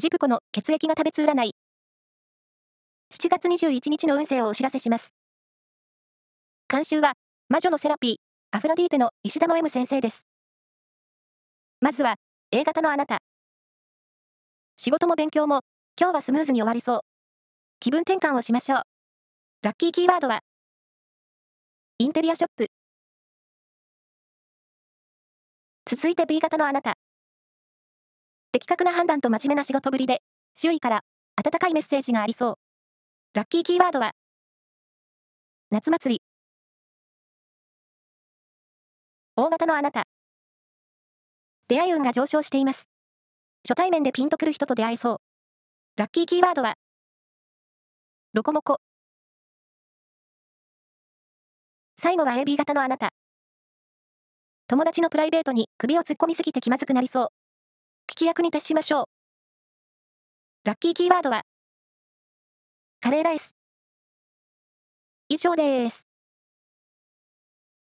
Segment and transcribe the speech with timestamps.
[0.00, 1.56] ジプコの血液が食べつ占い。
[3.12, 5.12] 7月21日の運勢をお知らせします。
[6.72, 7.14] 監修は、
[7.48, 8.16] 魔女のセラピー、
[8.56, 10.28] アフロディーテの石田の M 先生です。
[11.80, 12.14] まずは、
[12.52, 13.18] A 型のあなた。
[14.76, 15.62] 仕事も勉強も、
[16.00, 17.00] 今日はスムーズに終わりそう。
[17.80, 18.82] 気分転換をしましょう。
[19.62, 20.42] ラッキーキーワードは、
[21.98, 22.68] インテリアショップ。
[25.86, 26.94] 続いて B 型のあなた。
[28.52, 30.22] 的確な判断と真面目な仕事ぶりで、
[30.54, 31.02] 周囲から
[31.36, 32.54] 温かいメッセージがありそう。
[33.34, 34.12] ラッキーキーワードは、
[35.70, 36.22] 夏祭り。
[39.36, 40.04] 大型のあなた。
[41.68, 42.88] 出会い運が上昇しています。
[43.68, 45.18] 初対面でピンとくる人と出会えそう。
[45.96, 46.74] ラッキーキーワードは、
[48.32, 48.78] ロコモコ。
[51.98, 53.10] 最後は AB 型のあなた。
[54.68, 57.37] 友達のプライベートに首を突っ込みすぎて気まずくなりそう。
[58.10, 59.04] 聞き役に徹しましょう。
[60.64, 61.42] ラッキーキーワードは、
[63.00, 63.54] カレーライス。
[65.28, 66.07] 以上です。